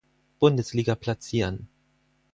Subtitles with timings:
[0.39, 1.67] Bundesliga platzieren.